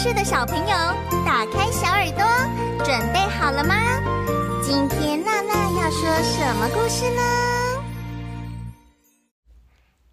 [0.00, 0.76] 事的小朋友，
[1.26, 2.24] 打开小耳朵，
[2.84, 3.74] 准备好了吗？
[4.62, 7.82] 今天娜娜要说什么故事呢？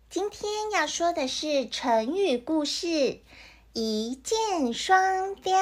[0.09, 3.19] 今天要说的是成语故事
[3.73, 5.53] “一箭双雕”。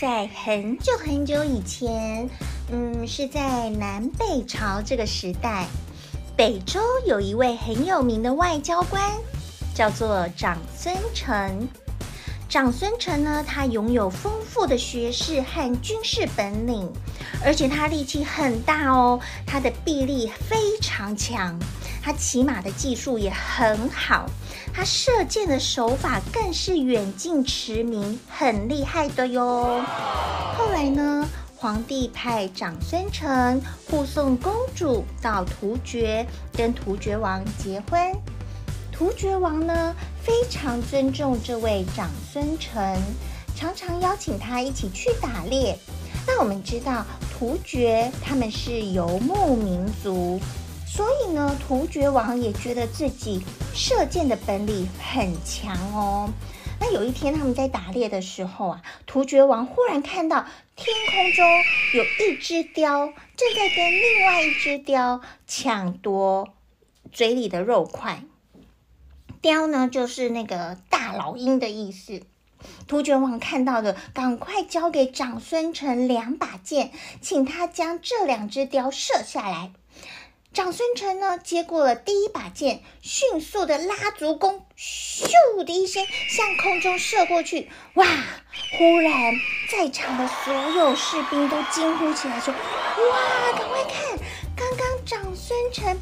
[0.00, 2.28] 在很久很久以前，
[2.72, 5.68] 嗯，是在南北朝这个时代，
[6.36, 9.12] 北周有一位很有名的外交官，
[9.76, 11.68] 叫做长孙成。
[12.48, 16.90] 长孙成呢，他拥有丰富的学识和军事本领，
[17.44, 21.58] 而且他力气很大哦，他的臂力非常强。
[22.02, 24.30] 他骑马的技术也很好，
[24.72, 29.84] 他射箭的手法更是远近驰名，很厉害的哟。
[30.56, 38.00] 后来呢，皇帝派长孙成护送公主到突厥，跟突厥王结婚。
[38.92, 39.94] 突厥王呢，
[40.26, 43.00] 非常尊重这位长孙成，
[43.54, 45.78] 常常邀请他一起去打猎。
[46.26, 50.40] 那我们知道，突厥他们是游牧民族。
[50.84, 53.40] 所以呢，突厥王也觉得自己
[53.72, 56.28] 射箭的本领很强哦。
[56.80, 61.46] 那有一天，他们在打猎的时候啊，突厥王忽然看到天空中
[61.94, 66.48] 有一只雕正在跟另外一只雕抢夺
[67.12, 68.20] 嘴里的肉块。
[69.46, 72.20] 雕呢，就是那个大老鹰的意思。
[72.88, 76.90] 突厥王看到的，赶快交给长孙成两把箭，
[77.20, 79.70] 请他将这两只雕射下来。
[80.52, 87.70] 长孙成呢，接过了第一把箭，迅速的拉足弓，咻的一声向空中射过去。
[87.94, 88.04] 哇！
[88.04, 89.32] 忽然，
[89.70, 92.52] 在场的所有士兵都惊呼起来，说
[92.98, 93.52] ：“哇！
[93.56, 94.18] 赶快看，
[94.56, 95.96] 刚刚长孙成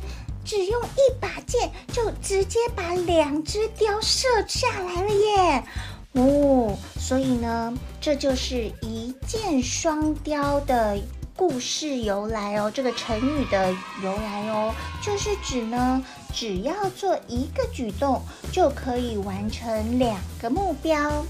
[0.45, 5.65] 只用一把箭，就直接把两只雕射下来了耶！”
[6.13, 10.99] 哦，所以呢，这就是一箭双雕的。
[11.37, 13.73] 故事由来哦，这个成语的
[14.05, 14.73] 由来哦，
[15.03, 16.01] 就是指呢，
[16.33, 18.23] 只要做一个举动，
[18.53, 21.25] 就可以完成两个目标。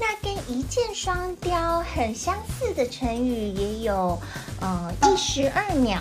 [0.00, 4.20] 那跟一箭双雕很相似的成语也有，
[4.60, 6.00] 呃，一石二鸟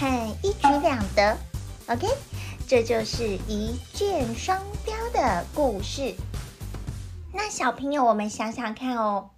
[0.00, 1.36] 和一举两得。
[1.92, 2.08] OK，
[2.66, 6.14] 这就是一箭双雕的故事。
[7.34, 9.28] 那小朋友，我们想想看哦。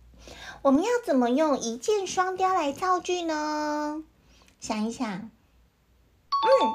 [0.62, 4.04] 我们要怎么用一箭双雕来造句呢？
[4.60, 5.30] 想一想，嗯，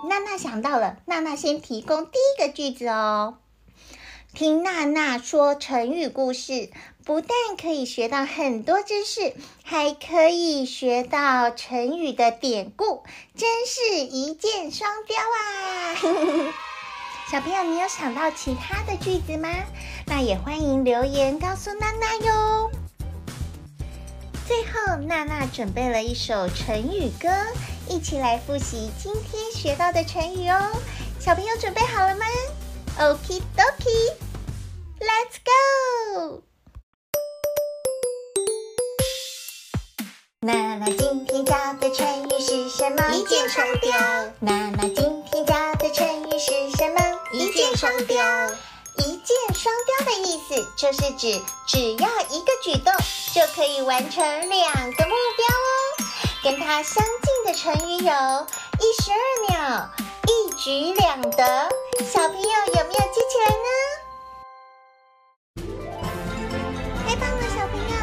[0.09, 3.37] 娜娜想到了，娜娜先提供第一个句子哦。
[4.33, 6.69] 听娜娜说成语故事，
[7.03, 13.03] 不但可以学到很多知识，还可以学到成语的典故，
[13.35, 16.53] 真是一箭双雕啊！
[17.31, 19.49] 小朋友，你有想到其他的句子吗？
[20.05, 22.71] 那也欢迎留言告诉娜娜哟。
[24.47, 27.29] 最后，娜娜准备了一首成语歌，
[27.89, 30.71] 一起来复习今天学到的成语哦。
[31.19, 32.25] 小朋友准备好了吗
[32.99, 36.43] ？Okie dokie，Let's go！
[40.41, 43.15] 妈妈今天教的成语是什么？
[43.15, 43.93] 一箭双雕。
[44.41, 46.99] 妈妈今天教的成语是什么？
[47.31, 48.17] 一箭双雕。
[48.97, 52.93] 一箭双雕的意思就是指只要一个举动
[53.33, 55.71] 就可以完成两个目标哦。
[56.43, 58.11] 跟它相近的成语有
[58.81, 59.89] 一石二鸟、
[60.27, 61.69] 一举两得。
[61.99, 63.67] 小朋友有没有记起来呢？
[67.05, 67.93] 太棒了，小朋友！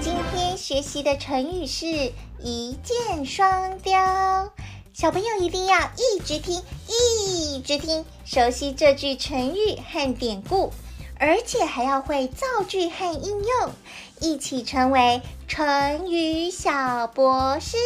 [0.00, 4.52] 今天学习的成语是一箭双雕。
[4.92, 10.72] 小朋友一定要一直听，一直听，熟悉这句成语和典故，
[11.18, 13.72] 而且还要会造句和应用，
[14.20, 17.76] 一起成为成语小博士。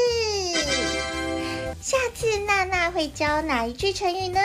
[1.81, 4.41] 下次娜娜会教哪一句成语呢？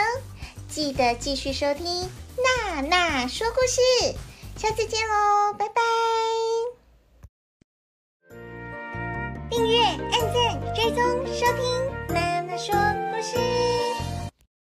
[0.74, 3.80] 记得继续收听娜娜说故事，
[4.56, 5.80] 下次见喽，拜拜！
[9.48, 11.83] 订阅、按赞、追踪、收听。